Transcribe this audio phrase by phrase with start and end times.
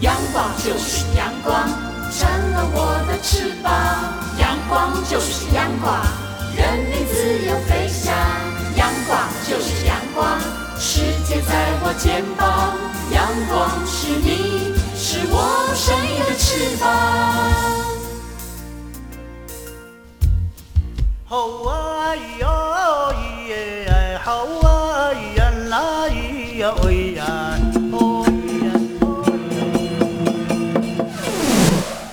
[0.00, 1.68] 阳光就是阳光，
[2.10, 3.70] 成了我的翅膀。
[4.38, 6.00] 阳光就是阳光，
[6.56, 8.14] 任你自由飞翔。
[8.76, 10.40] 阳光就是阳光，
[10.78, 12.78] 世界在我肩膀。
[13.12, 16.88] 阳光是你，是我生命的翅膀。
[21.26, 21.36] 好
[21.68, 23.14] 啊咿咿
[23.48, 27.09] 耶，好啊咿呀啦咿呀喂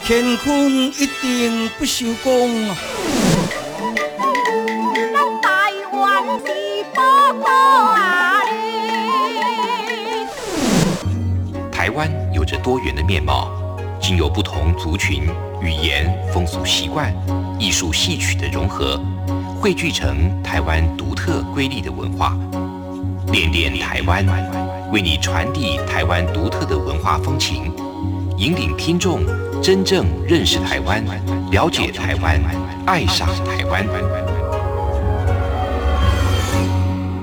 [0.09, 2.70] 乾坤一定不朽功。
[5.41, 7.03] 台湾是宝
[7.43, 8.39] 啊！
[11.70, 13.51] 台湾有着多元的面貌，
[13.99, 15.27] 经由不同族群、
[15.62, 17.13] 语言、风俗习惯。
[17.59, 18.98] 艺术戏曲的融合，
[19.59, 22.37] 汇聚成台湾独特瑰丽的文化。
[23.34, 24.26] 恋恋台湾，
[24.89, 27.73] 为你传递台湾独特的文化风情，
[28.37, 29.26] 引领听众
[29.61, 31.04] 真正认识台湾，
[31.51, 32.40] 了解台湾，
[32.85, 33.85] 爱上台湾。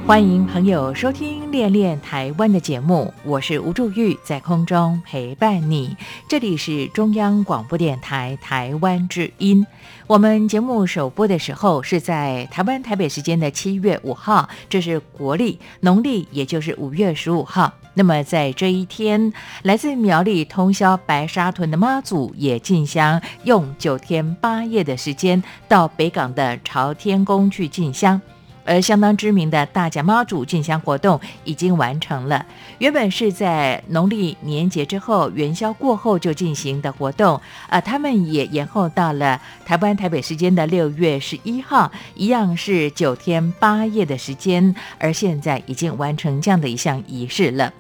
[0.07, 5.97] 欢迎朋友收听《恋恋台湾》的节目，我是吴祝玉，在空中陪伴你。
[6.29, 9.65] 这里是中央广播电台台湾之音。
[10.09, 17.73] 我们节目首播的时候是在台湾台北时间的七月五号，这是国历，农历也就是五月十五号。
[17.95, 19.33] 那么在这一天，
[19.63, 28.21] 来自苗栗通宵白沙屯的妈祖也进香，用九天八夜的时间到北港的朝天宫去进香。
[28.65, 32.45] 而相当知名的大甲妈祖进香活动已经完成了。
[32.79, 44.75] 原本是在农历年节之后元宵过后就进行的活动，啊，他们也延后到了台湾台北时间的六月十一号，一样是九天八夜的时间。
[44.99, 47.73] 而现在已经完成这样的一项仪式了。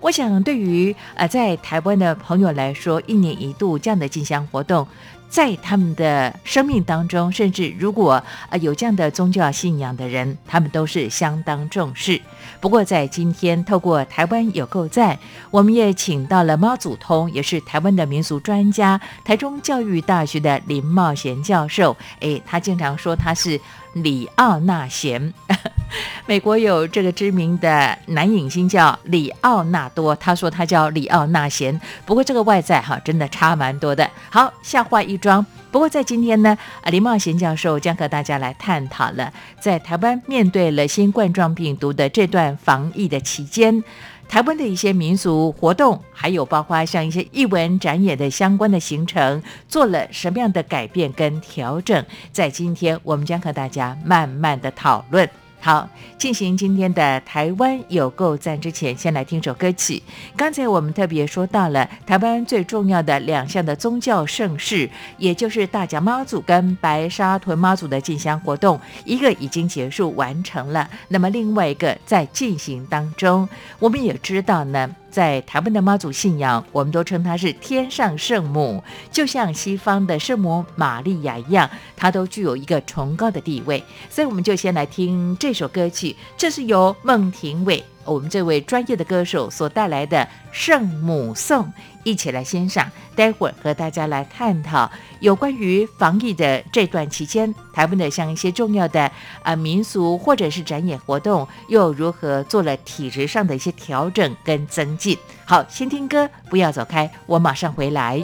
[0.00, 4.86] 我想，对于呃在台湾的朋友来说，一年一度这样的进香活动。
[5.28, 12.20] 在他们的生命当中，甚至如果呃有这样的宗教信仰的人，他们都是相当重视。
[12.60, 15.18] 不过在今天，透过台湾有够赞，
[15.50, 21.96] 我们也请到了猫祖通，也是台湾的民俗专家，台中教育大学的林茂贤教授。
[22.20, 23.60] 诶，他经常说他是。
[24.02, 25.32] 里奥纳贤，
[26.26, 34.08] 美国有这个知名的男影星叫里奥纳多，他说他叫里奥纳贤，不过这个外在哈真的差蛮多的。
[34.30, 35.44] 好，下话一桩。
[35.70, 43.84] 不过在今天呢，林茂贤教授将和大家来探讨了，在台湾面对了新冠状病毒的这段防疫的期间。
[44.28, 52.04] 台湾的一些民俗活动，还有包括像一些艺文展演的相关的行程，做了什么样的改变跟调整？
[52.30, 55.28] 在今天，我们将和大家慢慢的讨论。
[55.60, 60.00] 好，进行今天的台湾有够赞之前，先来听首歌曲。
[60.36, 73.48] 刚才我们特别说到了台湾最重要的两项的宗教盛事，也就是大甲妈祖跟白沙屯妈祖的进香活动，一个已经结束完成了，那么另外一个在进行当中。
[73.80, 74.88] 我们也知道呢。
[75.10, 83.82] 在台湾的妈祖信仰，我们都称她是天上圣母，就像西方的圣母玛利亚一样，她都具有一个崇高的地位。
[84.10, 87.82] 所以，我们就先来听这这首歌曲，这是由孟庭苇。
[88.04, 90.18] 我们这位专业的歌手所带来的
[90.52, 91.64] 《圣母颂》，
[92.04, 92.86] 一起来欣赏。
[93.16, 99.10] 待会儿和大家来探讨有关于防疫的这段期间，台湾的像一些重要的
[99.42, 105.16] 啊民俗或者是展演活动，又如何做了体质上的一些调整跟增进。
[105.46, 108.22] 好，先听歌，不要走开，我马上回来。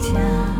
[0.00, 0.59] 家。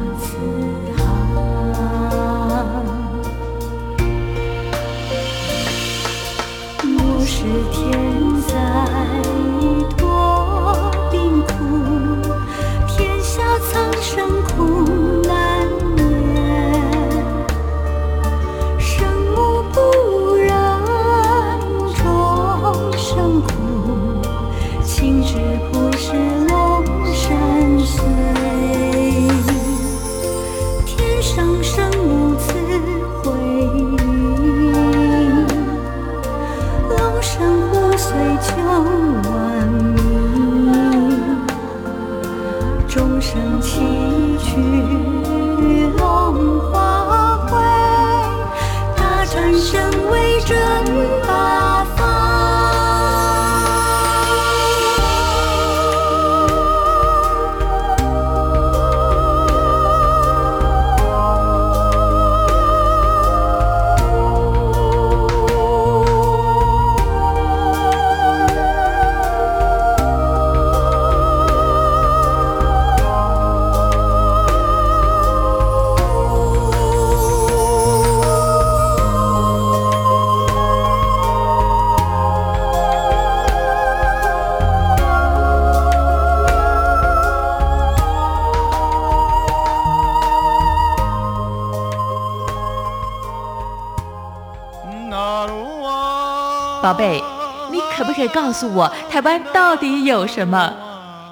[96.90, 97.22] 宝贝，
[97.70, 100.74] 你可不可以告诉我，台湾到底有什么？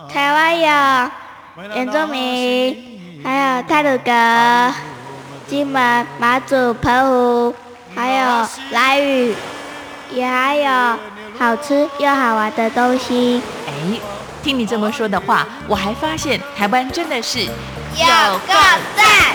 [0.08, 1.10] 台湾有
[1.74, 4.74] 原住民，还有泰鲁格、
[5.48, 7.10] 金门、马祖、澎
[7.50, 7.54] 湖，
[7.92, 9.34] 还有兰屿，
[10.12, 10.70] 也还有
[11.36, 13.42] 好吃又好玩的东西。
[13.66, 13.72] 哎，
[14.44, 17.48] 听你这么说的话，我还发现台湾真的是有
[18.46, 18.54] 个
[18.94, 19.34] 赞！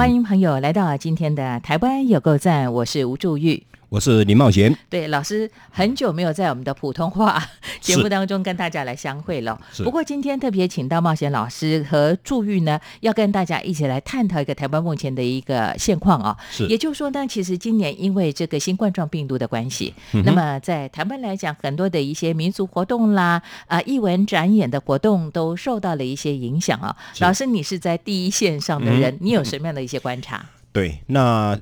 [0.00, 3.62] 欢迎朋友来到今天的台湾有够赞，我是吴祝玉。
[3.90, 7.42] 我是林茂贤，对，老师很久没有在我们的普通话
[7.80, 9.60] 节目当中跟大家来相会了。
[9.78, 16.36] 不过今天特别请到冒险老师和祝玉呢，要跟大家一起来探讨一个台湾目前的一个现况啊。
[16.52, 26.96] 是也就是说呢，其实今年因为这个新冠状病毒的关系，嗯那么在台湾来讲，很多的一些民俗活动啦、啊、艺文展演的活动都受到了一些影响啊。
[27.12, 30.46] 是老师，你是在第一线上的人，嗯你有什么样的一些观察？
[30.72, 31.58] 对，那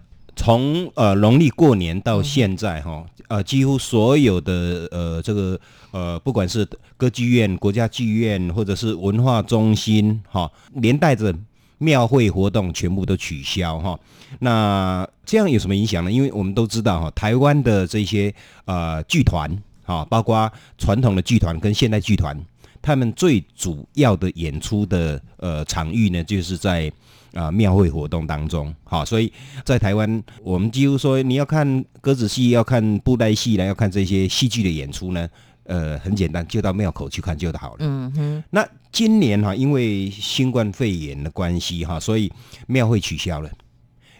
[0.48, 11.34] 从呃农历过年到现在哈，呃，几乎所有的呃这个呃，不管是歌剧院、国家剧院，或者是文化中心哈，连带着
[11.76, 14.00] 庙会活动全部都取消哈。
[14.38, 16.10] 那这样有什么影响呢？
[16.10, 22.34] 因为我们都知道哈，台湾的这些呃剧团哈，包括传统的剧团跟现代剧团，
[22.80, 26.90] 他们最主要的演出的呃场域呢，就是在。
[27.35, 29.30] 啊，庙会活动当中，好，所以
[29.64, 35.28] 在台湾，我们几乎说你要看歌子戏，要看布袋戏呢，要看这些戏剧的演出呢，
[35.64, 37.78] 呃，很简单，就到庙口去看就好了。
[37.80, 38.44] 嗯哼。
[38.50, 42.32] 那今年哈，因为新冠肺炎的关系哈，所以
[42.66, 43.50] 庙会取消了。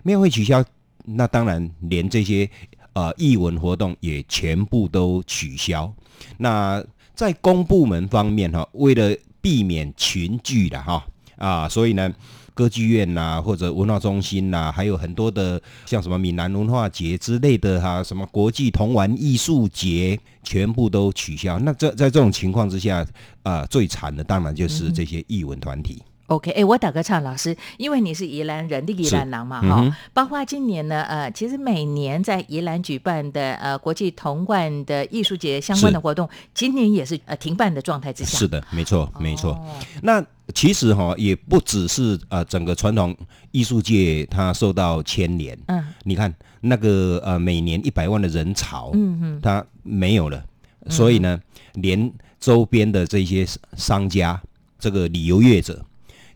[0.03, 0.63] 庙会取消，
[1.05, 2.49] 那当然连这些
[2.93, 5.91] 呃艺文活动也全部都取消。
[6.37, 6.85] 那
[7.15, 11.05] 在公部门方面哈，为了避免群聚的哈
[11.37, 12.15] 啊，所以呢。
[12.59, 21.57] 歌剧院呐，或者文化中心呐，还有很多的像什么闽南文化节之类的哈，什么国际童玩艺术节，全部都取消。
[21.61, 23.07] 那这在这种情况之下，
[23.45, 26.03] 啊，最惨的当然就是这些艺文团体。
[26.29, 38.37] OK，哎，我打个岔，老师，因为你是宜兰人，的宜兰郎嘛，哈，包括今年呢，呃，其实每年在宜兰举办的呃国际铜冠的艺术节相关的活动，今年也是呃停办的状态之下。
[38.37, 39.59] 是的，没错，没错。
[40.03, 40.23] 那
[40.55, 43.17] 其实哈，也不只是呃整个传统
[43.51, 45.59] 艺术界它受到牵连。
[45.69, 50.45] 嗯，你看那个呃每年一百万的人潮，嗯嗯，它没有了，
[50.91, 51.41] 所以呢，
[51.73, 53.47] 连周边的这些
[53.79, 54.39] 商家，
[54.79, 55.83] 这个旅游业者。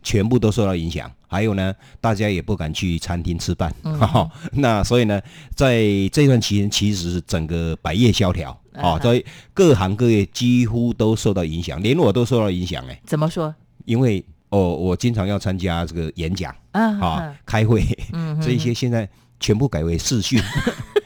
[0.03, 3.75] 全部都受到影响，还有呢，大家也不敢去餐厅吃饭，
[4.53, 5.21] 那所以呢，
[5.55, 5.83] 在
[6.13, 13.01] 这段期间，其实整个百业萧条啊，所以各行各业几乎都受到影响，连我都受到影响哎。
[13.05, 13.55] 怎么说？
[13.85, 17.83] 因为哦，我经常要参加这个演讲啊，开会，
[18.43, 19.09] 这一些现在
[19.41, 20.41] 全部改为视讯。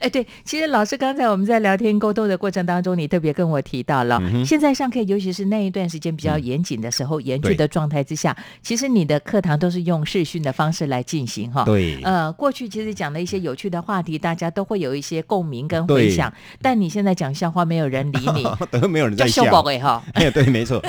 [0.00, 11.64] 哎，对，其实老师刚才我们在聊天沟通的过程当中，你特别跟我提到了，现在上课，尤其是那一段时间比较严谨的时候，严峻的状态之下，其实你的课堂都是用视讯的方式来进行哈。
[11.64, 12.00] 对。
[12.02, 18.46] 呃，过去其实讲的一些有趣的话题，大家都会有一些共鸣跟回响，但你现在讲笑话，没有人理你，
[18.80, 19.44] 都没有人在笑。
[19.62, 20.02] 哎哈。
[20.32, 20.82] 对，没错。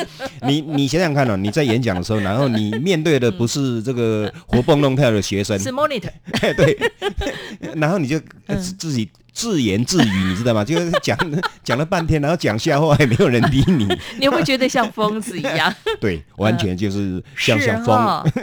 [0.47, 6.09] 你你想想看哦，你在演讲的时候，然后你面对的不是这个活蹦乱跳的学生， 是 monitor。
[6.55, 6.77] 对。
[7.75, 8.19] 然后你就
[8.77, 9.22] 自己。
[9.33, 10.63] 自言自语，你知道吗？
[10.63, 11.17] 就是讲
[11.63, 13.87] 讲了半天，然后讲笑话也没有人理你。
[14.19, 15.73] 你会觉得像疯子一样？
[15.99, 17.97] 对，完全就是像像疯。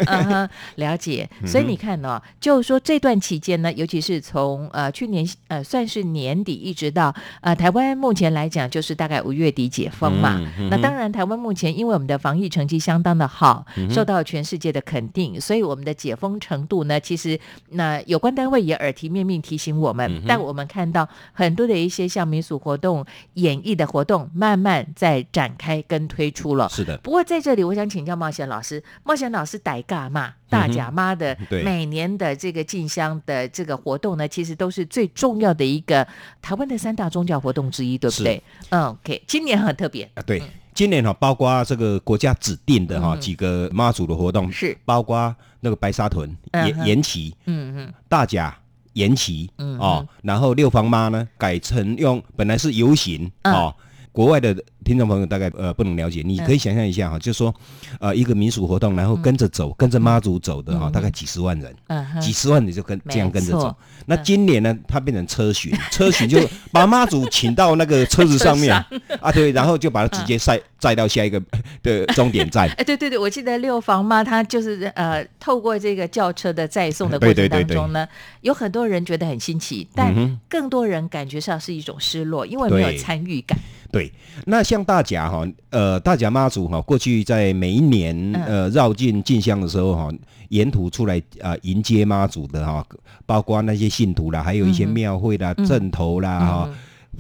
[0.07, 1.29] 嗯哼，了解。
[1.47, 10.41] 所以你看呢，就是说这段期间呢，尤其是从呃去年呃算是年底一直到呃台湾目前来讲，就是大概五月底解封嘛。
[10.71, 20.80] 那当然，台湾目前因为我们的防疫成绩相当的好，受到全世界的肯定，所以我们的解封程度呢，其实那有关单位也耳提面命提醒我们，但我们看。
[20.81, 26.71] 看到很多的一些像民俗活动、演绎的活动，慢慢在展开跟推出了。
[26.71, 26.97] 是的。
[27.03, 36.07] 不过在这里，我想请教冒险老师，冒险老师逮嘎嘛大甲妈的每年的这个进香的这个活动呢，其实都是最重要的一个
[36.41, 38.43] 台湾的三大宗教活动之一，对不对？
[38.71, 40.23] 嗯，OK，今年很特别啊。
[40.23, 48.57] 对，今年哈，包括这个国家指定的哈几个妈祖的活动，是包括那个白沙屯延延期，嗯嗯，大甲。
[48.95, 53.75] 延期哦，然后六房妈呢改成用本来是游行哦，
[54.13, 57.55] 国外的听众朋友大概呃不能了解，你可以想象一下哈，就说
[58.01, 61.75] 呃一个民俗活动，然后跟着走，跟着妈祖走的哈，大概几十万人，
[62.21, 63.75] 几十万人就跟这样跟着走。
[64.07, 66.41] 那今年呢，它变成车巡， 车巡就
[66.73, 68.75] 把妈祖请到那个车子上面
[69.21, 71.41] 啊，对，然后就把它直接载载到下一个
[71.83, 72.69] 的终点站。
[72.77, 78.09] 哎，对对对，我记得六房妈她就是呃透过这个轿车的载送的过程当中呢，
[78.41, 83.57] 有很多人觉得很新奇，但更多人感觉上是一种失落，因为没有参与感。
[83.93, 84.13] 对，
[84.47, 90.09] 那像大甲哈，呃，大甲妈祖哈，过去在每一年呃绕境进香的时候哈，
[90.49, 92.87] 沿途出来啊迎接妈祖的哈，
[93.27, 96.71] 包括那些信徒啦，还有一些庙会啦、镇头啦哈，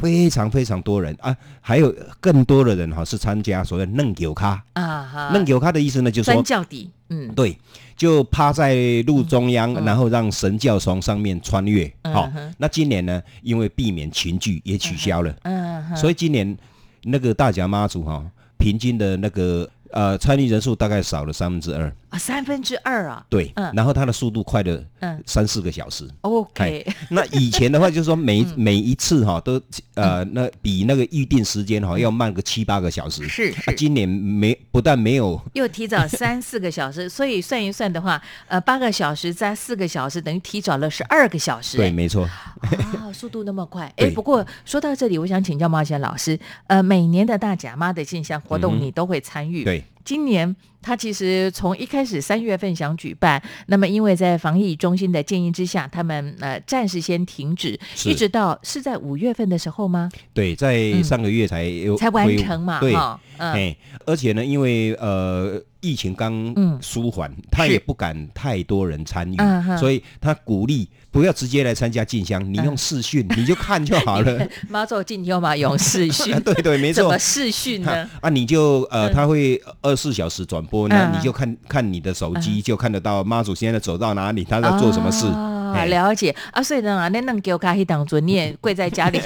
[0.00, 4.62] 非常非常多人啊，还有更多的人哈是参加所谓嫩酒咖。
[4.72, 7.56] 啊哈，嫩酒咖的意思呢就是说教底，嗯，对，
[7.96, 8.74] 就趴在
[9.06, 11.90] 路中央，然后让神教从上面穿越。
[12.04, 16.56] 好，那今年呢，因为避免群聚也取消了，嗯，所以今年
[17.02, 18.24] 那个大甲妈祖哈，
[18.58, 23.24] 平均的那个呃，参与人数大概少了三分之二，啊，三分之二啊。
[23.28, 26.08] 对，嗯然后它的速度快了嗯三四个小时。
[26.22, 29.60] OK，那以前的话，就是说每、 嗯每一次哈、都
[29.94, 33.28] 呃那比那个预定时间哈、要慢个七八个小时。
[33.28, 41.76] 是是啊，今年没不但没有， 又提早三四个小时， 所以算一算的话，呃，八个小时加四个小时，等于提早了十二个小时。
[41.76, 43.92] 对，哎没错，啊，速度那么快。
[43.96, 49.64] 哎，不过说到这里，我想请教冒险老师，呃，每年的大甲妈的进香活动你都会参与。
[49.64, 49.99] 对，Bye.
[50.04, 60.10] 今年他其实从一开始三月份想举办，那么因为在防疫中心的建议之下，他们呃暂时先停止，一直到是在五月份的时候吗？
[60.32, 62.94] 对，在嗯上个月才有才完成嘛，对，
[63.38, 63.76] 哎，
[64.06, 74.48] 而且呢，因为呃疫情刚嗯舒缓，他也不敢太多人参与，嗯所以他鼓励不要直接来参加进香，你嗯用视讯你就看就好了。
[74.68, 77.18] 妈祖进修嘛，用视讯， 对对，没错怎么。
[77.18, 78.08] 视讯呢？
[78.20, 80.90] 啊，你就呃，嗯他会二十四小时转播，嗯。
[80.90, 85.26] 那你就看看你的手机，就看得到妈祖现在走到哪里，他在做什么事。
[85.26, 85.88] 啊，嘿。
[85.88, 86.34] 了解。
[86.52, 89.20] 啊，所以呢，那能给我开一当中，你也跪在家里，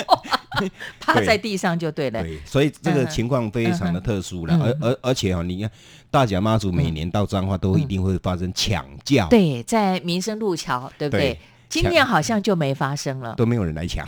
[1.00, 2.22] 趴在地上就对了。
[2.22, 4.62] 对，所以这个嗯情况非常的特殊了，嗯。
[4.62, 5.70] 而而而且哈，你看
[6.10, 11.30] 大甲妈祖每年到彰化都一定会发生抢轿，对，在民生路桥，对不对？
[11.32, 11.38] 对？
[11.72, 14.06] 今年好像就没发生了，都没有人来抢，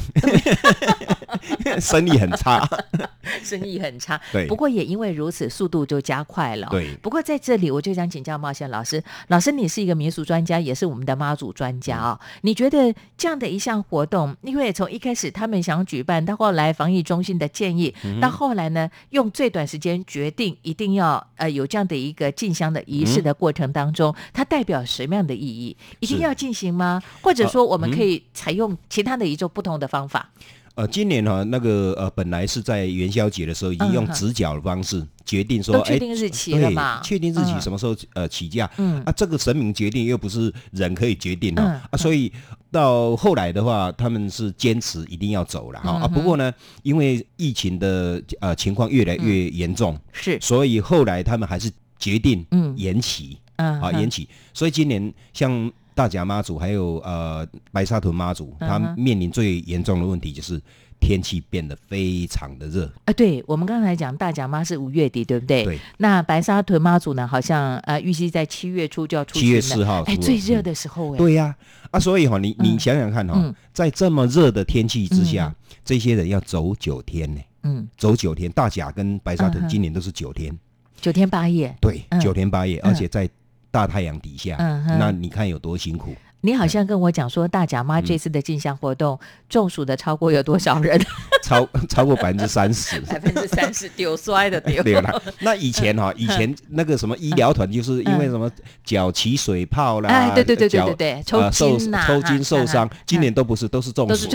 [1.80, 2.62] 生意很差。
[3.42, 4.20] 生意很差。
[4.32, 6.68] 对不过也因为如此，速度就加快了。
[6.70, 25.74] 对不过在这里，我就想请教冒险老师，老师你是一个民俗专家，也是我们的妈祖专家啊、嗯你觉得这样的一项活动，因为从一开始他们想举办，到后来防疫中心的建议，嗯到后来呢，用最短时间决定一定要呃有这样的一个进香的仪式的过程当中，它代表什么样的意义？
[26.00, 27.02] 一定要进行吗？
[27.22, 30.28] 或者说我们呃可以采用其他的一种不同的方法？
[30.74, 37.60] 呃，今年哈、那个呃，本来是在元宵节的时候，已经用嗯直角的方式决定说，都确哎定日期了嘛，确定日期嗯。
[37.60, 38.68] 什么时候、呃起价。
[38.78, 39.00] 嗯。
[39.04, 42.32] 啊，这个神明决定又不是人可以决定哦，嗯啊，所以
[42.72, 46.08] 到后来的话，他们是坚持一定要走了哈、啊。
[46.08, 51.70] 不过呢，因为疫情的呃情况越来越严重，是，所以后来他们还是
[52.00, 52.74] 决定嗯。
[52.76, 53.38] 延期。
[53.56, 60.60] 嗯啊延期，所以今年像大甲妈祖还有呃白沙屯妈祖，他面临最严重的问题就是
[61.00, 62.90] 天气变得非常的热。
[63.04, 65.64] 啊，对我们刚才讲大甲妈是五月底，对不对？
[65.64, 65.78] 对。
[65.98, 69.84] 那白沙屯妈祖呢，好像呃预计在七月初就要出七月巡了。
[69.84, 70.62] 4号哎，最热嗯。
[70.62, 71.18] 的时候哎。
[71.18, 71.54] 对呀、
[71.90, 73.54] 啊，所以哈、你你嗯想想看哈、嗯。
[73.72, 75.54] 在这么热的天气之下，
[75.84, 78.50] 这些人要走九天呢，嗯，走九天。
[78.50, 80.56] 大甲跟白沙屯今年都是九天，
[81.00, 82.90] 九天八夜，对嗯，九天八夜，嗯。
[82.90, 83.28] 而且在
[83.74, 86.14] 大太阳底下，嗯那你看有多辛苦。
[86.44, 91.00] 你好像跟我讲说，大甲妈这次的进香活动中暑的超过有多少人？
[91.42, 93.00] 超超过百分之三十。
[93.08, 94.82] 百分之三十丢摔的丢。
[94.84, 98.50] 对了，那以前哈、以前那个什么医疗团，就是因为什么
[98.84, 104.28] 脚起水泡啦，哎对对对对脚对对抽筋呐抽筋受伤今年都不是，都是中暑，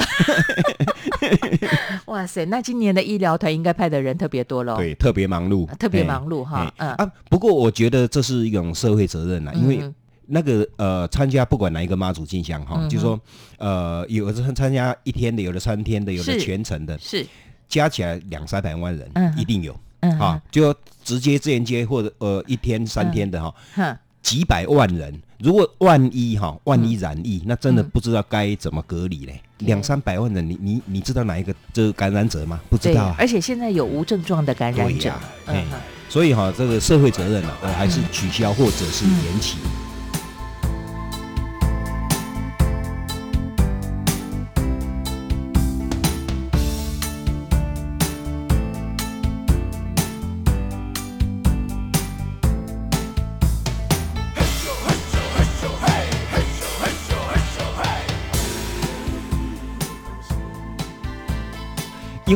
[2.06, 4.78] 哇塞，那今年的医疗团应该派的人特别多喽。
[4.78, 6.98] 对，特别忙碌，特别哎忙碌哈啊，
[7.30, 9.94] 不过我觉得这是一种社会责任啦，因为嗯
[10.30, 13.20] 那个呃，参加不管哪一个妈祖进香哈，就说
[13.58, 17.26] 呃，有的是参加一天的，有的三天的，有的全程的，是，
[17.68, 29.42] 加起来两三百万人嗯，一定有嗯啊，就直接间接或者呃一天三天的哈，哼，几百万人，如果万一哈，万一染疫，那真的嗯不知道该怎么隔离嘞。
[29.60, 32.60] 两三百万人，你你你知道哪一个这个感染者吗？
[32.70, 33.16] 不知道啊，。
[33.20, 35.12] 而且现在有无症状的感染者。
[35.48, 35.66] 嗯
[36.08, 39.58] 所以哈，这个社会责任呢，呃，还是取消或者是延期。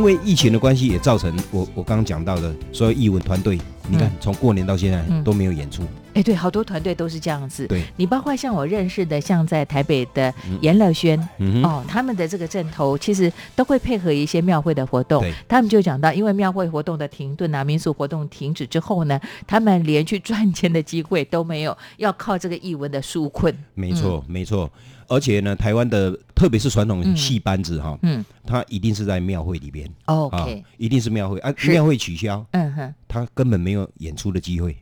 [0.03, 3.57] 因为疫情的关系，也造成我我刚刚讲到的所有译文团队，
[3.93, 4.17] 你看嗯。
[4.19, 5.23] 从过年到现在嗯。
[5.23, 5.83] 都没有演出。
[6.13, 7.65] 哎，对，好多团队都是这样子。
[7.65, 11.19] 对，你包括像我认识的，像在台北的严乐轩、
[11.63, 15.21] 哦，他们的这个阵头其实都会配合一些庙会的活动。
[15.21, 15.33] 对。
[15.47, 23.51] 他们就讲到，因为庙会活动的停顿啊，民俗活动停止之后呢，他们连去赚钱的机会都没有，要靠这个译文的纾困。
[23.73, 24.69] 没错没错。
[25.09, 27.15] 而且呢，台湾的特别是传统嗯。
[27.17, 28.23] 戏班子哈，嗯。
[28.45, 29.89] 它一定是在庙会里边。
[30.05, 34.75] 啊，OK，，一定是庙会啊，庙会取消，嗯哼，他根本没有演出的机会，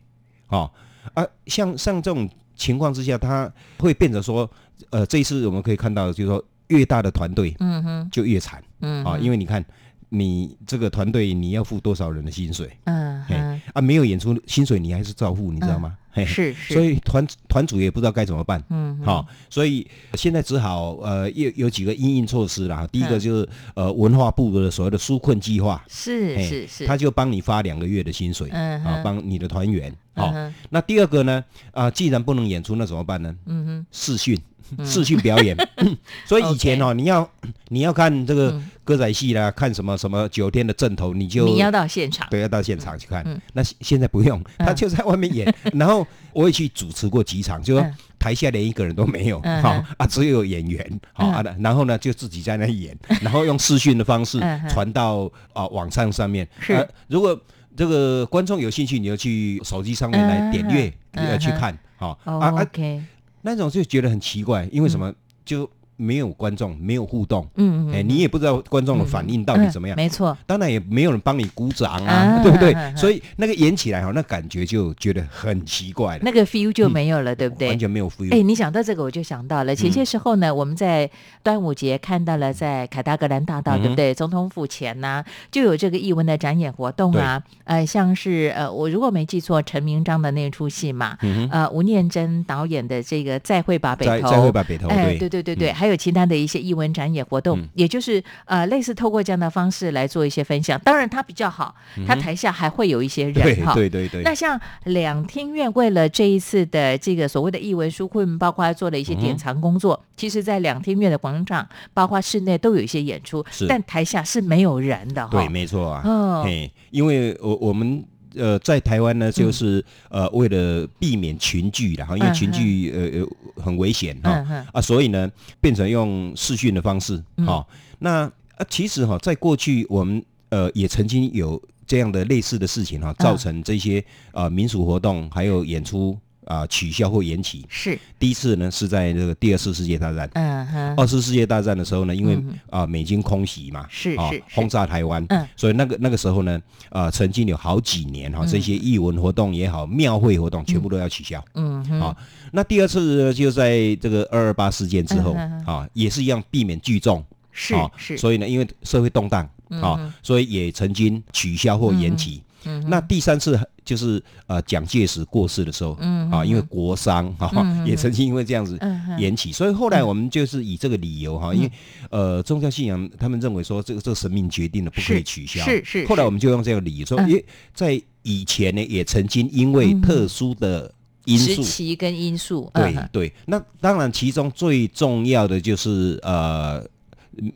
[0.48, 0.70] 哦
[1.12, 4.50] 啊，像像这种情况之下，他会变得说，
[4.88, 8.64] 呃，这一次我们可以看到，就是说越大的团队嗯哼，就越惨。
[8.80, 9.62] 嗯啊，因为你看
[10.08, 12.70] 你这个团队你要付多少人的薪水？
[12.84, 15.94] 嗯哼，啊，没有演出薪水你还是照付，你知道吗？
[16.12, 18.62] 嘿，是是，所以团团主也不知道该怎么办。
[18.68, 22.86] 嗯哼好、所以现在只好呃有有几个应应措施啦。
[22.92, 29.92] 第一个嗯就是呃文化部的所谓的纾困计划，是是是，他就帮你发两个月的薪水，啊，帮你的团员。
[30.14, 31.42] 好、嗯那第二个呢？
[31.70, 33.34] 啊、既然不能演出，那怎么办呢？
[33.46, 34.38] 嗯哼，视讯，
[34.84, 35.56] 视讯表演。
[36.26, 37.28] 所以以前哦，你要
[37.68, 38.68] 你要看这个嗯。
[38.84, 43.22] 歌仔戏啦，看什么什么九天的阵头，你就你要到现场，对，要到现场去看。
[43.24, 43.40] 嗯。
[43.52, 45.54] 那现现在不用，他嗯就在外面演。
[45.74, 47.94] 然后我也去主持过几场，就说嗯。
[48.18, 49.62] 台下连一个人都没有，嗯。
[49.62, 51.32] 好、嗯啊，只有演员，好、嗯。
[51.32, 56.46] 啊，然后呢就自己在那演，然后用视讯的方式传到啊、网上上面。
[56.58, 56.72] 是。
[56.72, 57.40] 啊如果
[57.76, 61.24] 这个观众有兴趣，你就去手机上面来点阅、嗯。
[61.24, 63.00] 嗯呃去嗯看，好、啊，，OK，
[63.42, 65.12] 那种就觉得很奇怪，因为什么？
[65.44, 69.96] 就没有观众，没有互动，嗯嗯，哎、你也不知道观众的反应到底怎么样。
[69.96, 72.74] 嗯没错，当然也没有人帮你鼓掌啊，啊 对不对？
[72.96, 77.78] 所以那个演起来哈，那感觉就觉得很奇怪了，那个 feel 就没有了，对不对完？
[77.78, 78.32] 全没有 feel。
[78.34, 81.08] 哎，你讲到这个，我就想到了，前些时候呢，我们在
[81.42, 84.14] 端午节看到了在凯达格兰大道，嗯对不对？
[84.14, 87.42] 总统府前呢、就有这个艺文的展演活动啊。
[87.64, 100.80] 呃，像是呃，我如果没记错，陈明章的那出戏嘛，嗯，呃，吴念真导演的这个《再会吧北投》，再再会吧北投，哎，对对对对对，还有其他的一些艺文展演活动，嗯也就是呃类似透过这样的方式来做一些分享。
[100.84, 101.74] 当然，它比较好，
[102.06, 103.74] 它台下还会有一些人哈。
[103.74, 115.30] 对对对那像两厅院为了这一次的这个所谓的艺文书困，包括做了一些典藏工作，其实在两厅院的广场，包括室内都有一些演出，但台下是没有人的哈。
[115.32, 116.02] 对，没错啊。
[116.04, 124.44] 哦，哎，因为我我们呃在台湾呢，就是呃为了避免群聚然后，因为嗯群聚呃呃很危险哈。
[124.48, 127.64] 嗯，啊，所以呢变成用视讯的方式，嗯，
[127.98, 128.22] 那
[128.56, 137.64] 啊其实哈，在过去我们呃也曾经有这样的类似的事情哈，造成这些呃民俗活动还有演出啊取消或延期。
[137.68, 140.28] 是，第一次呢是在这个第二次世界大战。
[140.34, 144.16] 嗯哼，二次世界大战的时候呢，因为嗯啊、美军空袭嘛，啊是是。
[144.32, 145.46] 是轰炸台湾，嗯。
[145.56, 151.42] 所以那个那个时候呢，呃，曾经有好几年哈、这些艺文活动也好，庙会活动全部都要取消。
[151.54, 152.16] 嗯哼，啊，
[152.52, 155.34] 那第二次呢，就在这个二二八事件之后
[155.66, 157.24] 啊，也是一样避免聚众。
[157.54, 162.42] 是啊，是，所以呢，因为社会动荡嗯啊，所以也曾经取消或延期。
[162.86, 167.50] 那第三次就是呃蒋介石过世的时候，嗯啊，因为国殇哈、
[167.84, 168.78] 也曾经因为这样子
[169.18, 171.72] 延期，所以后来我们就是以这个理由哈，因为
[172.10, 177.28] 呃宗教信仰他们认为说这个这个神明决定了不可以取消，是是后来我们就用这个理由说，嗯。
[177.28, 177.44] 因为
[177.74, 180.92] 在以前呢也曾经因为特殊的
[181.24, 181.62] 因时素。
[181.62, 186.84] 期跟因素，对嗯对，那当然，其中最重要的就是呃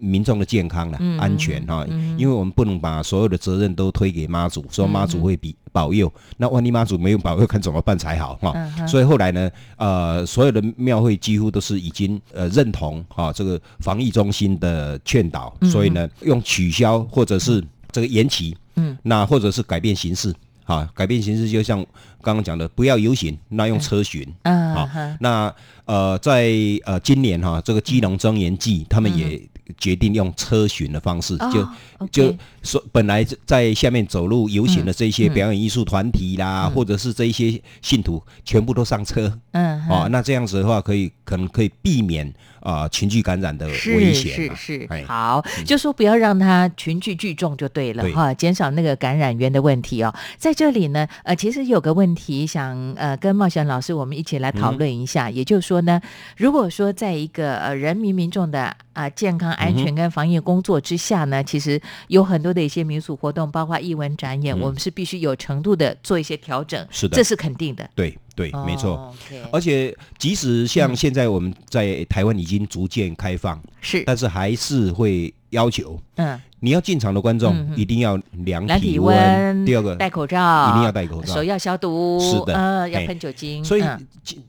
[0.00, 2.18] 民众的健康了、嗯安全哈、嗯。
[2.18, 20.34] 因为我们不能把所有的责任都推给妈祖，说妈祖会比保佑，那万一妈祖没有保佑，看怎么办才好哈、嗯所以后来呢，呃，所有的庙会几乎都是已经呃认同哈、这个防疫中心的劝导，所以呢，用取消或者是这个延期，嗯，那或者是改变形式。
[20.66, 21.86] 啊，改变形式就像
[22.26, 24.24] 刚刚讲的，不要游行，那用车巡。
[24.24, 24.50] 好
[24.84, 26.50] 嗯哼，那呃，在
[26.84, 29.40] 呃今年哈、这个基隆增援季，他们也
[29.78, 31.68] 决定用车巡的方式，就
[32.10, 32.34] 就
[32.64, 39.32] 说本来在下面走路游行的这些嗯表演艺术团体啦，或者是这一些信徒，全部都上车。
[39.52, 43.72] 嗯哼，哦，那这样子的话，可以可能可以避免啊、群聚感染的危
[44.12, 44.56] 是险啊。
[44.56, 50.12] 是是哎，好，就说不要让他群聚聚众就对了哈，减少那个感染源的问题哦。
[50.36, 56.00] 在这里呢，呃，其实有个问题想呃跟茂祥老师我们一起来讨论一下，也就是说呢，
[56.36, 69.14] 如果说在一个呃人民民众的啊、健康安全跟防疫工作之下呢，其实有很多的一些民俗活动，包括艺文展演，我们是必须有程度的做一些调整，是的这是肯定的，对对，没错。
[69.52, 81.34] 而且，即使像现在我们在台湾已经逐渐开放，是，但是还是会要求嗯，你要进场的观众一定要量量体体温，第二个，戴口罩，一定要戴口罩。
[81.34, 82.54] 手要消毒，是的。
[82.54, 84.04] 呃，要嘿喷酒精，所以嗯。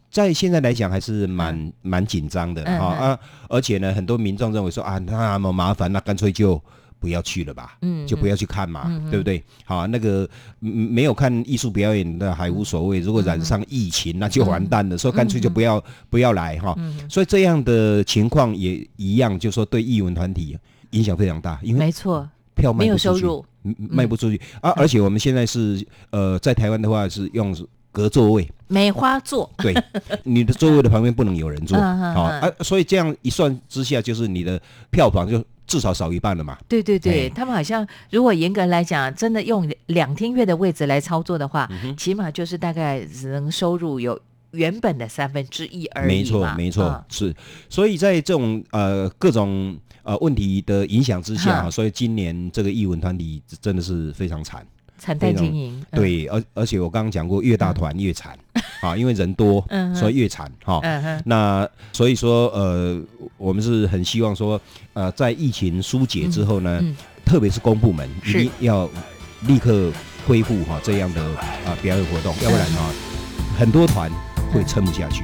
[0.10, 6.60] 在现在来讲还是蛮蛮紧张的哈啊，而且呢，很多民众认为说啊，那么麻烦，那干脆就
[7.00, 9.44] 不要去了吧，嗯就不要去看嘛，对不对？
[9.64, 10.28] 好，那个
[10.62, 16.76] 嗯没有看艺术表演的还无所谓，如果染上疫情那就完蛋了，所以干脆就不要不要来哈。
[17.08, 20.58] 所以这样的情况也一样，就说对艺文团体
[20.92, 24.40] 影响非常大，因为没错，票卖没有不出去收入，嗯卖不出去。
[24.62, 27.56] 啊，而且我们现在是呃在台湾的话是用
[27.92, 28.48] 隔座位。
[28.70, 29.74] 梅花座，对，
[30.24, 36.58] 你的座位的旁边不能有人坐，好、嗯啊，所以这样一算之下，就是你的票房就至少少一半了嘛。
[36.68, 44.20] 对对对，哎他们好像如果严格来讲，真的用两厅院的位置来操作的话，嗯起码就是大概只能收入有
[44.52, 47.04] 原本的三分之一而已没错，没错，嗯。
[47.08, 47.36] 是。
[47.70, 51.70] 所以在这种呃各种呃问题的影响之下，哈。
[51.70, 54.66] 所以今年这个艺文团体真的是非常惨。
[55.00, 58.36] 惨淡经营，嗯，对，而而且我刚刚讲过，越大团越惨
[58.82, 60.80] 啊，因为人多，嗯所以越惨哈。
[60.82, 63.00] 嗯，那所以说，呃，
[63.38, 64.60] 我们是很希望说，
[64.94, 68.90] 呃，在疫情疏解之后呢，嗯特别是公部门一定要
[69.46, 69.92] 立刻
[70.26, 72.90] 恢复哈、这样的啊、表演活动，要不然哈、
[73.56, 74.10] 很多团
[74.52, 75.24] 会撑不下去。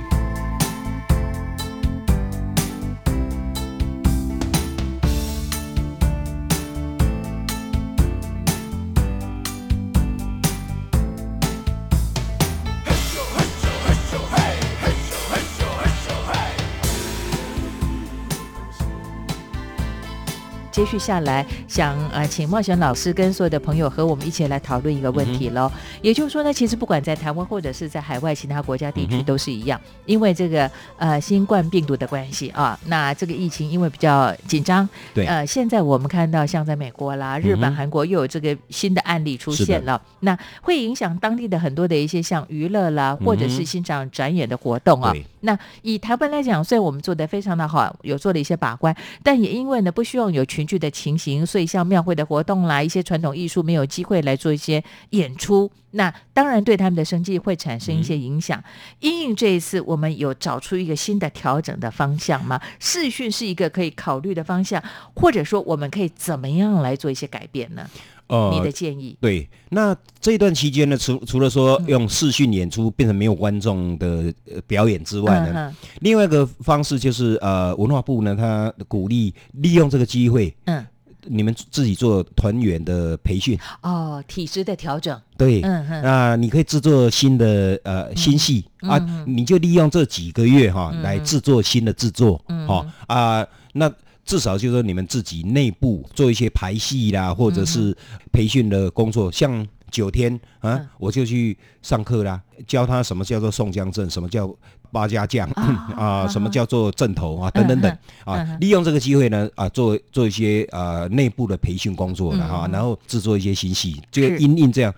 [20.73, 25.71] 接续下来，想呃，请冒险老师跟所有的朋友和我们一起来讨论一个问题喽。
[26.01, 35.27] 也就是说呢，其实不管在台湾或者是在海外其他国家地区都是一样，因为这个呃新冠病毒的关系啊，那这个疫情因为比较紧张，对。
[35.27, 45.11] 呃，现在我们看到像在美国啦、日本、韩国又有这个新的案例出现了，那会影响当地的很多的一些像娱乐啦，或者是欣赏展演的活动啊。
[45.11, 45.23] 对。
[45.41, 58.63] 那以台湾来讲，虽然我们做的非常的好，有做了一些把关，但也因为呢不希望有群聚的情形，所以像庙会的活动啦，一些传统艺术没有机会来做一些演出，那当然对他们的生计会产生一些影响。
[58.99, 62.59] 因应这一次，我们有找出一个新的调整的方向吗？
[62.79, 64.81] 视讯是一个可以考虑的方向，
[65.15, 67.89] 或者说我们可以怎么样来做一些改变呢？
[68.27, 69.17] 呃你的建议？
[69.19, 80.85] 对，那这一段期间呢，除除了说用视讯演出变成没有观众的呃表演之外呢，嗯另外一个方式就是呃，文化部呢，他鼓励利用这个机会，嗯，
[81.25, 93.91] 你们自己做团员的培训，哦，体质的调整，对，嗯哼，那你可以制作新的呃新戏、啊，你就利用这几个月哈、嗯来制作新的制作，哈、啊，那
[94.25, 97.95] 至少就是说你们自己内部做一些排戏啦，或者是
[98.31, 100.89] 培训的工作，像九天啊，嗯。
[100.97, 104.49] 我就去上课啦，教他什么叫做宋江阵，什么叫
[104.91, 105.47] 八家将
[105.95, 107.97] 啊，什么叫做阵头啊，等等等。
[108.23, 114.37] 啊，利用这个机会呢啊，做做一些呃内部的培训工作了哈，然后制作一些新戏，就是。
[114.39, 114.93] 因应这样，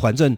[0.00, 0.36] 反正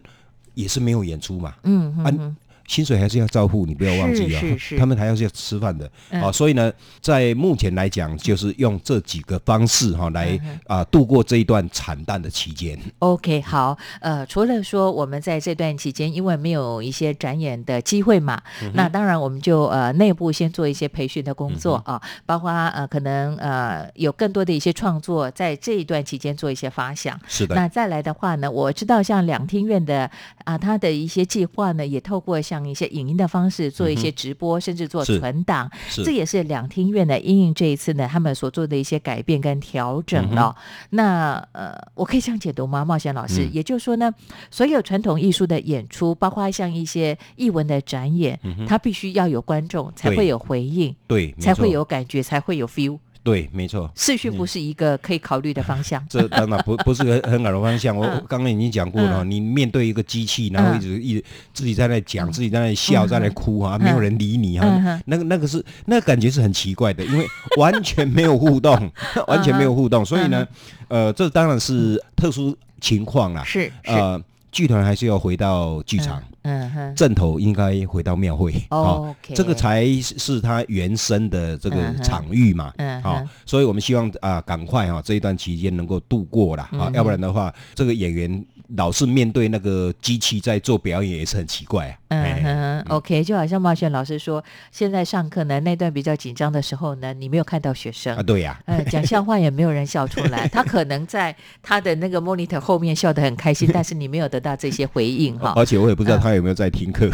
[0.53, 2.35] 也是没有演出嘛，嗯哼啊，
[2.69, 4.41] 薪水还是要照顾，你不要忘记啊、
[4.77, 5.89] 他们还要是要吃饭的。
[6.11, 6.21] 嗯。
[6.21, 12.79] 啊，所以呢，在目前来讲，就是用这几个方式哈、来嗯啊度过这一段惨淡的期间。
[12.99, 27.19] OK，好，呃，除了说我们在这段期间，因为没有一些展演的机会嘛，嗯那当然我们就呃内部先做一些培训的工作嗯啊，包括呃可能呃有更多的一些创作，在这一段期间做一些发想。
[27.27, 30.09] 是的，那再来的话呢，我知道像两厅院的
[30.43, 35.69] 啊，他的一些计划呢，也透过像一些影音的方式做一些直播，甚至做存档，
[36.03, 40.55] 这也是两厅院的因应这一次呢，他们所做的一些改变跟调整了。
[40.91, 43.45] 那呃，我可以这样解读吗，冒险老师？
[43.45, 43.49] 嗯。
[43.53, 44.13] 也就是说呢，
[44.49, 52.97] 所有传统艺术的演出，包括像一些艺文的展演，它必须要有观众，才会有回应，对，才会有感觉，才会有 feel。
[53.21, 53.91] 对，没错。
[53.95, 56.03] 视讯不是一个可以考虑的方向。
[56.09, 57.95] 这当然不不是个 很好的方向。
[57.95, 65.01] 我刚刚已经讲过了，你面对一个机器，然后一直一直自己在那讲，自己在那里笑，在那里哭啊，没有人理你嗯哈。
[65.05, 67.25] 那个那个是那个感觉是很奇怪的，因为
[67.57, 68.89] 完全没有互动，
[69.27, 70.03] 完全没有互动。
[70.03, 70.47] 所以呢，
[70.87, 73.43] 呃，这当然是特殊情况啦。
[73.43, 76.23] 是是，呃，剧团还是要回到剧场。
[76.43, 83.29] 嗯哼，正头应该回到庙会，哦 OK 这个才是是它原生的这个场域嘛，好、嗯哼。
[83.45, 86.79] 所以我们希望啊，赶快哈、这一段期间能够度过啦，嗯。
[86.79, 98.15] 啊，要不然的话，这个演员老是面对那个机器在做表演也是很奇怪啊，嗯哎哼，OK，就好像茂轩老师说，现在上课呢，那段比较紧张的时候呢，你没有看到学生。
[98.15, 105.53] 啊，，对呀、嗯，讲笑话也没有人笑出来， 他可能在他的那个 monitor 后面笑得很开心，但是你没有得到这些回应哈。
[105.55, 107.09] 而且我也不知道他有没有在听课，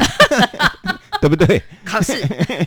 [1.21, 1.61] 对不对？
[1.85, 2.13] 考试，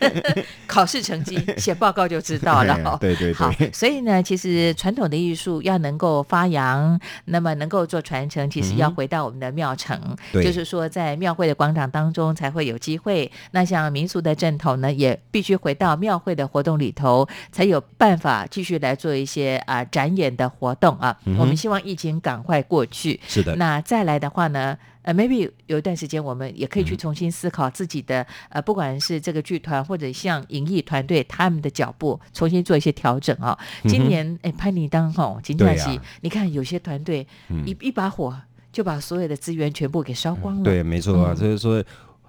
[0.65, 2.97] 考试成绩写报告就知道了 哦。
[2.99, 9.99] 对对好对，，所以呢，其实传统的艺术要能够发扬，那么能够做传承，其实要回到我们的庙城，
[10.31, 13.31] 对就是说在庙会的广场当中才会有机会。
[13.51, 21.15] 那像民俗的阵头呢，也必须回到庙会的活动里头，才有办法继续来做一些啊、展演的活动啊。
[21.37, 23.19] 我们希望疫情赶快过去。
[23.27, 33.57] 是的，那再来的话呢，呃，maybe 有一段时间我们也可以去嗯重新思考自己的呃，不管是这个剧团或者像影艺团队他们的脚步，重新做一些调整啊。
[33.87, 38.35] 今年哎，潘尼当吼金假期嗯对啊，你看有些团队嗯一一把火
[38.71, 40.63] 就把所有的资源全部给烧光了。
[40.63, 41.83] 对，没错啊，嗯就是说，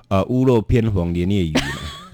[0.09, 1.63] 呃，屋漏偏逢连夜雨嘛，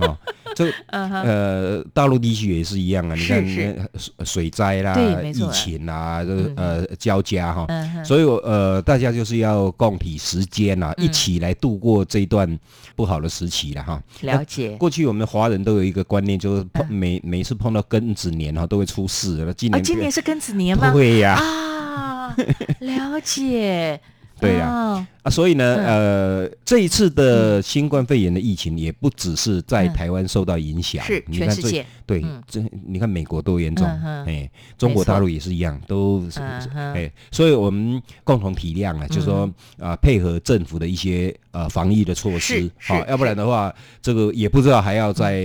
[0.09, 0.19] 哦，
[0.57, 3.77] 这呃，大陆地区也是一样啊，你看水
[4.25, 7.67] 水灾啦疫情啦，这嗯呃交加哈，
[8.03, 12.59] 所以我呃，大家就是要共体时间啊，嗯一起来度过这一段
[12.95, 14.03] 不好的时期了哈。
[14.23, 14.71] 了解。
[14.79, 19.45] 过去我们华人都有一个观念，就是碰嗯每每次碰到庚子年哈，都会出事。
[19.47, 20.91] 那今啊，年今年是庚子年吗？
[20.91, 22.35] 会呀啊，
[22.81, 24.01] 了解。
[24.41, 24.71] 对呀。
[24.71, 25.07] 哦。
[25.23, 25.87] 啊，所以呢，嗯。
[25.87, 29.93] 呃，这一次的新冠肺炎的疫情也不只是在嗯。
[29.93, 31.85] 台湾受到影响，全世界。
[32.07, 34.25] 对嗯，这你看美国多严重嗯，哼。
[34.27, 36.93] 哎，中国大陆也是一样，都是嗯哼。
[36.95, 45.43] 哎，所以我们共同体谅啊，就是说啊，配合政府的一些呃防疫的措施是，是好，要不然的话，这个也不知道还要再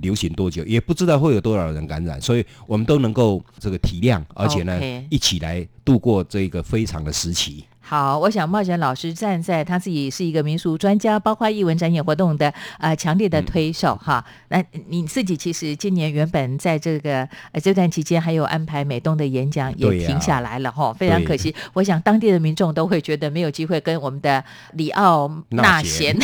[0.00, 7.64] 流行多久，也不知道会有多少人感染，所以我们都能够这个体谅，而且呢一起来度过这个非常的时期。
[7.88, 14.22] 好，我想茂贤老师站在他自己是一个民俗专家，包括艺文展演活动的呃强烈嗯的推手、哈。
[14.48, 21.54] 那你自己其实今年原本在这个呃这段期间还有安排美东的演讲也停下来了哈，非常可惜。
[21.72, 26.14] 我想当地的民众都会觉得没有机会跟我们的里奥纳贤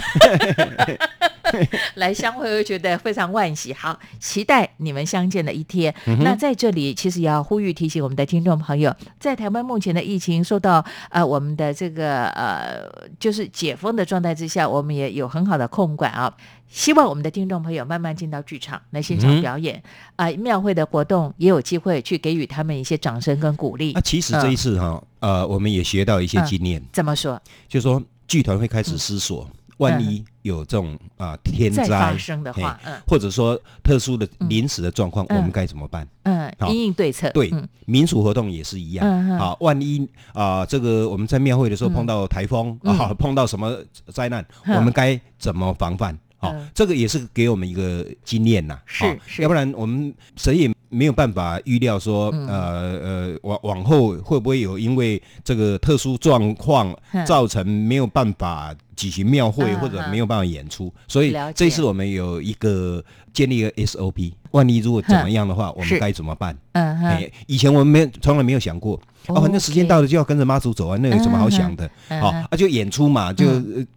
[1.96, 3.72] 来相会，会觉得非常惋惜。
[3.72, 5.94] 好，期待你们相见的一天。
[6.06, 16.32] 嗯那在这里，其实也要呼吁提醒我们的听众朋友，在台湾目前的疫情受到呃我们的这个呃就是解封的状态之下，我们也有很好的控管啊。
[16.66, 19.80] 希望我们的听众朋友慢慢进到剧场来欣赏表演
[20.16, 23.92] 啊、庙会的活动也有机会去给予他们一些掌声跟鼓励。
[23.92, 27.40] 啊，其实这一次哈，呃，我们也学到一些嗯经验，怎么说？
[27.68, 32.94] 就是说剧团会开始思索，万一有这种啊天灾发灾，生的话，嗯。
[33.06, 35.36] 或者说特殊的临时的状况，嗯。
[35.36, 36.06] 我们该怎么办？
[36.24, 37.30] 嗯，应对策。
[37.30, 39.06] 对嗯，民俗活动也是一样。
[39.38, 42.98] 啊，万一啊，这个我们在庙会的时候嗯碰到台风嗯。
[42.98, 43.76] 啊，碰到什么
[44.12, 46.18] 灾难，嗯我们该怎么防范？
[46.36, 48.78] 好嗯，这个也是给我们一个经验呐。
[48.86, 49.42] 是好是。
[49.42, 52.46] 要不然我们谁也没有办法预料说，嗯。
[52.46, 60.10] 呃呃，往往后会不会有因为这个特殊状况嗯造成没有办法举行庙会嗯或者嗯。
[60.10, 60.92] 没有办法演出？
[61.08, 63.02] 所以这次我们有一个
[63.32, 66.56] 建立一个 SOP，万一如果怎么样的话，我们该怎么办？
[66.72, 71.90] 嗯哼哎，以前我们没有从来没有想过，哦，反正时间到了就要跟着妈祖走啊，那有什么好想的？
[72.20, 73.44] 好、啊，就演出嘛，就、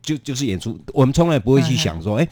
[0.01, 2.27] 就就是演出，我们从来不会去想说，哎、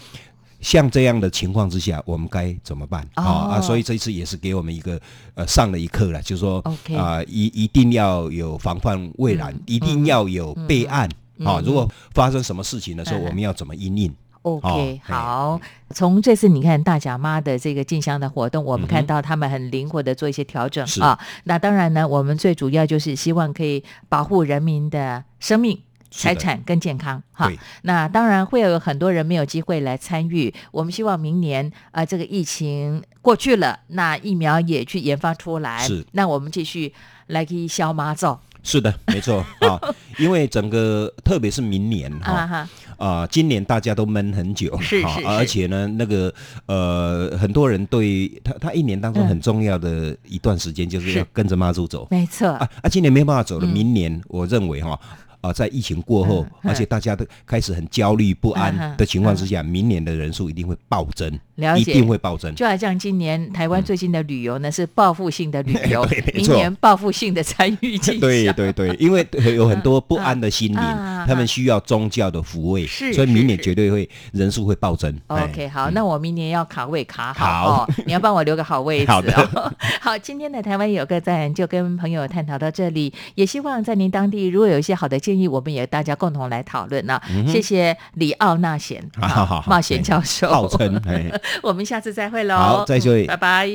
[0.61, 3.03] 像这样的情况之下，我们该怎么办？
[3.17, 3.23] 哦。
[3.23, 4.99] 啊啊，所以这一次也是给我们一个
[5.35, 6.59] 呃上了一课了，就是说
[6.97, 11.07] 啊、一一定要有防范未然，嗯一定要有备案。
[11.07, 15.61] 嗯啊，如果发生什么事情的时候，嗯我们要怎么应应？OK，、哦好。
[15.93, 21.19] 从这次你看大甲妈的这个进香的活动，我们看到他们很灵活的做一些调整是啊。
[21.45, 25.81] 那当然呢，我们最主要就是希望可以保护人民的生命。
[26.11, 30.53] 财产跟健康，哈，那当然会有很多人没有机会来参与。
[30.71, 36.93] 我们希望明年啊、呃这个疫情过去了，那疫苗也去研发出来，是那我们继续
[37.27, 39.79] 来去消妈咒是的，没错 啊，
[40.17, 46.33] 因为整个特别是明年哈、啊今年大家都闷很久，好是是是而且呢，那个
[46.65, 49.27] 呃，很多人对他他一年当中嗯。
[49.27, 51.19] 很重要的一段时间，就是是。
[51.19, 52.07] 要跟着妈祖走。
[52.09, 52.89] 没错，啊啊！
[52.89, 53.69] 今年没办法走了，嗯。
[53.69, 54.99] 明年我认为哈。
[55.41, 61.81] 啊，在疫情过后，而且大家都开始很焦虑不安的情况之下，明年的人数一定会暴增，了解。
[61.81, 62.53] 一定会暴增。
[62.55, 75.13] 就好像今年台湾最近的旅游呢，是报复性的旅游 明年报复性的参与进对对对， 因为有很多不安的心灵，啊他们需要宗教的抚慰，是所以明年是绝对会人数会暴增。
[75.27, 75.43] 哎。
[75.45, 77.87] OK，好，那我明年要卡位卡好。
[78.05, 79.33] 你要帮我留个好位置好的。
[79.53, 79.71] 哦。
[80.01, 87.19] 好，今天的台湾有个赞就跟朋友探讨到这里，也希望在您当地如果有一些好的建议，我们也大家共同来讨论呢。
[87.47, 92.55] 谢谢李奥纳贤，好好好冒险教授，号称哎， 我们下次再会喽。
[92.55, 93.69] 好再会嗯拜拜。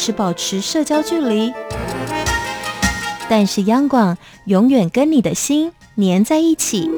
[0.00, 1.52] 始保持社交距离，
[3.28, 6.88] 但是央广永远跟你的心粘在一起。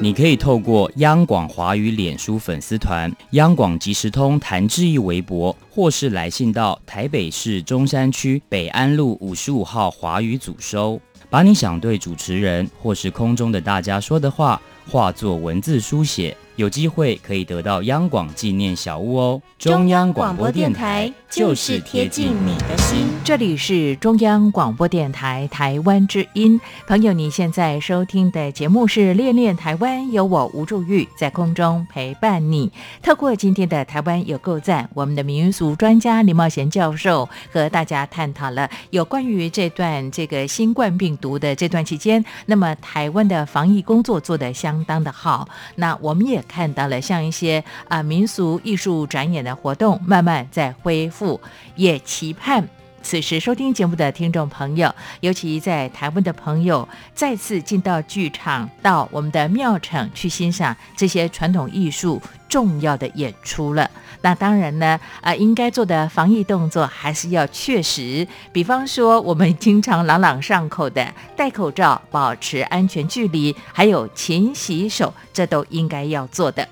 [0.00, 11.00] 你可以透过央广华语脸书粉丝团、央广即时通谭志毅微博，或是来信到台北市中山区北安路五十五号华语组收，
[11.30, 14.60] 把你想对主持人或是空中的大家说的话，
[14.90, 19.42] 化作文字书写，有机会可以得到央广纪念小物哦。
[19.58, 23.06] 中央广播电台就是贴近你的心。
[23.22, 32.72] 这里是中央广播电台台湾之音，朋友，你现在收听的节目是《恋恋台湾》，有我吴祝玉在空中陪伴你。
[33.02, 45.48] 透过今天的台湾有够赞，我们的民俗专家林茂贤教授和大家探讨了有关于这段这个新冠病毒的这段期间，那么台湾的防疫工作做得相相当的好。
[45.76, 51.40] 那我们也看到了像一些啊、民俗艺术展演的活动慢慢在恢复，
[51.74, 52.68] 也期盼。
[53.08, 63.90] 此时收听节目的听众朋友，尤其在台湾的朋友，再次进到剧场，到我们的庙场去欣赏这些传统艺术重要的演出了。
[64.20, 76.68] 那当然呢，呃，应该做的防疫动作还是要确实，比方说我们经常朗朗上口的戴口罩、保持安全距离，还有勤洗手，这都应该要做的。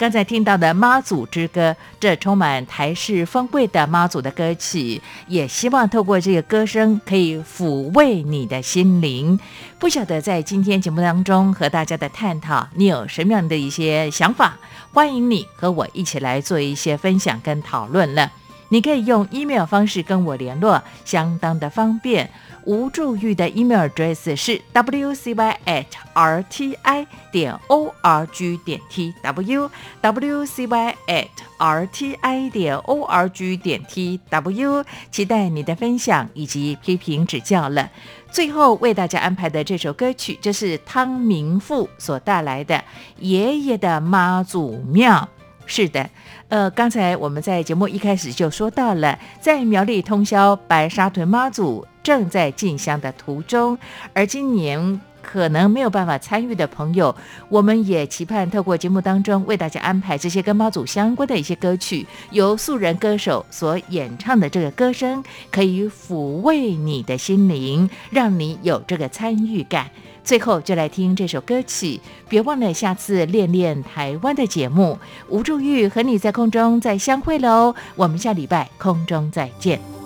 [0.00, 9.38] 刚才听到的妈祖之歌，这充满台式风味的妈祖的歌曲，也希望透过这个歌声可以抚慰你的心灵。
[9.78, 14.56] 不晓得在今天节目当中和大家的探讨，你有什么样的一些想法？
[14.90, 18.32] 欢迎你和我一起来做一些分享跟讨论了。
[18.70, 22.30] 你可以用 email 方式跟我联络，相当的方便。
[22.64, 29.70] 吴祝玉的 email address 是 wcy at rti 点 org 点 tw
[30.02, 37.90] wcy at rti 点 org 点 tw，期待你的分享以及批评指教了。
[38.30, 42.76] 最后为大家安排的这首歌曲，这是汤明富所带来的
[43.18, 45.28] 《爷爷的妈祖庙》。
[45.66, 46.10] 是的，
[46.48, 53.78] 呃，刚才我们在节目一开始就说到了，在苗栗通宵白沙屯妈祖正在进香的途中，
[54.12, 57.14] 而今年可能没有办法参与的朋友，
[57.48, 69.90] 我们也期盼透过节目当中为大家安排这些跟猫祖相关的一些歌曲，由素人歌手所演唱的这个歌声，可以抚慰你的心灵，让你有这个参与感。
[70.22, 74.98] 最后就来听这首歌曲，别忘了下次练练台湾的节目，
[75.28, 77.74] 吴祝玉和你在空中再相会喽。
[77.96, 79.99] 我们下礼拜空中再见。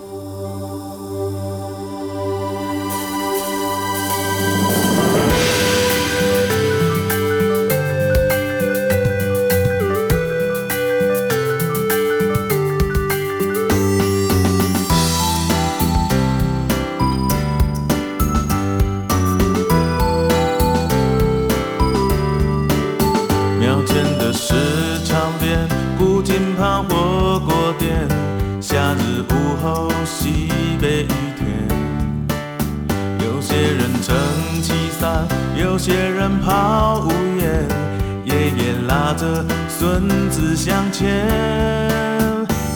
[39.17, 41.07] 着孙子向前。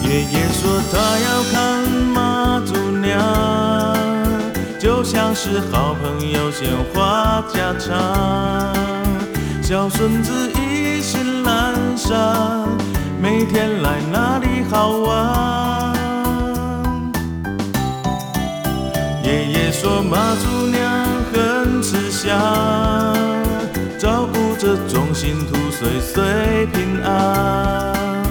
[0.02, 1.82] 爷爷说他要看
[2.12, 3.18] 妈祖娘，
[4.78, 7.88] 就像是好朋友闲话家常。
[9.62, 12.66] 小孙子一心阑珊，
[13.22, 15.94] 每天来那里好玩。
[19.22, 20.80] 爷爷说妈祖娘
[21.32, 22.36] 很慈祥，
[23.96, 28.22] 照顾着众信徒岁岁平安，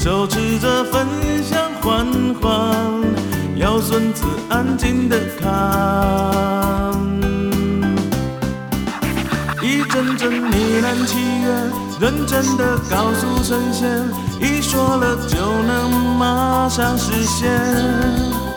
[0.00, 1.06] 手持着焚
[1.44, 2.04] 香缓
[2.42, 2.60] 缓，
[3.54, 5.48] 要孙子安静的看。
[9.62, 11.70] 一阵阵呢喃祈愿，
[12.00, 14.04] 认真的告诉神仙，
[14.40, 18.47] 一说了就能马上实现。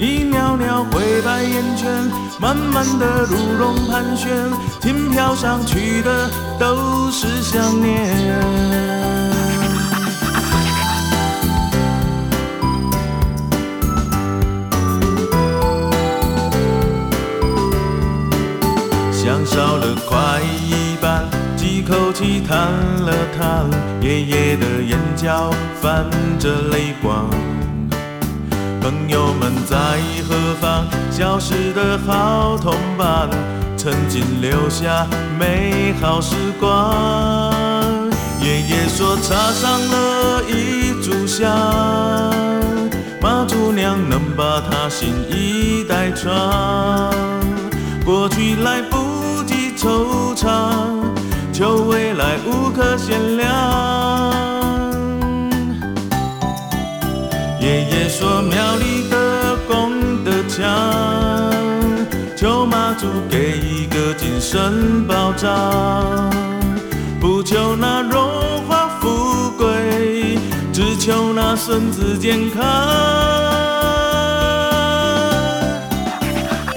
[0.00, 4.30] 一袅袅灰白烟圈，慢慢的如龙盘旋，
[4.80, 8.14] 轻飘上去的都是想念。
[19.12, 22.56] 香烧了快一半，几口气叹
[23.04, 23.68] 了叹，
[24.00, 25.50] 爷爷的眼角
[25.82, 26.06] 泛
[26.38, 27.28] 着泪光。
[28.88, 29.76] 朋友们在
[30.26, 30.86] 何方？
[31.10, 33.28] 消失的好同伴，
[33.76, 35.06] 曾经留下
[35.38, 37.52] 美好时光。
[38.40, 41.50] 爷爷说插上了一炷香，
[43.20, 46.32] 妈祖娘能把他心意带穿。
[48.06, 50.48] 过去来不及惆怅，
[51.52, 54.57] 求未来无可限量。
[57.98, 60.62] 别说庙里的功德强，
[62.36, 66.30] 求妈祖给一个精神保障，
[67.20, 70.38] 不求那荣华富贵，
[70.72, 72.62] 只求那孙子健康。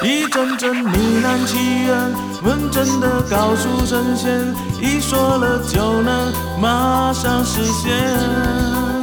[0.02, 0.92] 一阵阵呢
[1.24, 1.96] 喃祈愿，
[2.44, 9.01] 认真的告诉神仙，一说了就能马上实现。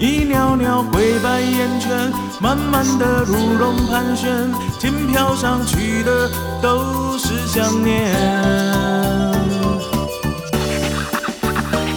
[0.00, 6.30] 一袅袅灰白烟圈，慢慢的如龙盘旋，轻飘上去的
[6.62, 8.10] 都是想念。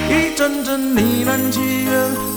[0.09, 1.93] 一阵阵呢喃祈愿，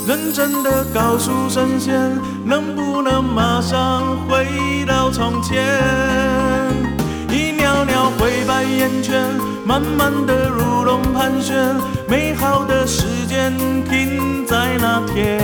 [0.07, 4.47] 认真的告诉神仙，能不能马上回
[4.87, 5.59] 到从前？
[7.29, 9.29] 一袅袅灰白烟圈，
[9.67, 11.75] 慢慢的如龙盘旋，
[12.07, 13.53] 美好的时间
[13.91, 15.43] 停在那天。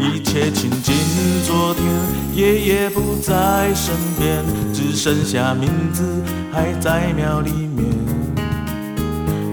[0.00, 0.92] 一切情景
[1.46, 1.84] 昨天，
[2.34, 6.02] 爷爷不在身边，只剩下名字
[6.52, 7.86] 还在庙里面。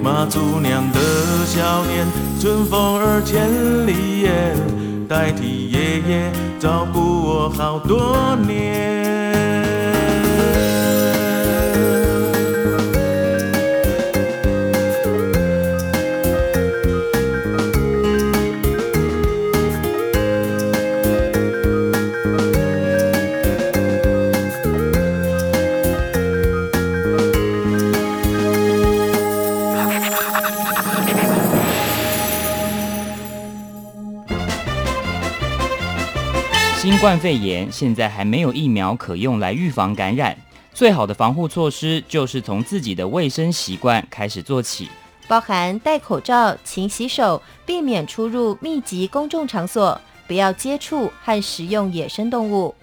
[0.03, 0.99] 妈祖娘的
[1.45, 2.07] 笑脸，
[2.39, 4.57] 春风儿千里眼，
[5.11, 9.61] 代替爷爷照顾我好多年。
[37.01, 40.37] 冠肺炎现在还没有疫苗可用来预防感染，
[40.71, 44.87] 最好的防护措施就是从自己的卫生习惯开始做起。
[45.27, 52.75] 包含戴口罩、勤洗手、避免出入密集公众场所、不要接触和食用野生动物。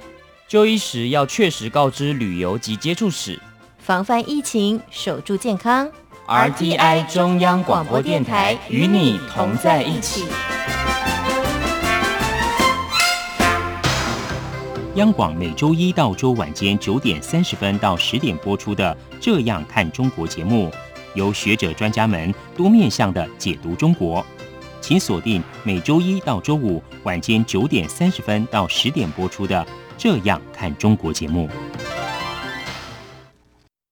[0.49, 3.41] 就医时要确实告知旅游及接触史。
[3.79, 5.89] 防范疫情，守住健康。
[6.27, 10.25] RTI 中央广播电台与你同在一起。
[14.99, 20.69] 央广每周一到周晚间九点三十分到十点播出的《这样看中国》节目，
[21.15, 24.27] 由学者专家们多面向的解读中国。
[24.81, 29.65] 请锁定每周一到周五晚间九点三十分到十点播出的
[29.97, 31.49] 《这样看中国》节目。